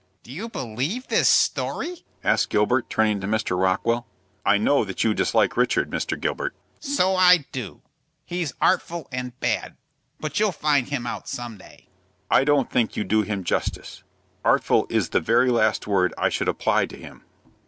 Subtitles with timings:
[0.23, 3.55] "Do you believe this story?" asked Gilbert, turning to Mr.
[3.55, 4.07] Rockwell.
[4.43, 6.19] "I know that you dislike Richard, Mr.
[6.19, 7.83] Gilbert." "So I do.
[8.25, 9.77] He's artful and bad;
[10.19, 11.87] but you'll find him out some day."
[12.31, 14.01] "I don't think you do him justice.
[14.43, 17.23] Artful is the very last word I should apply to him."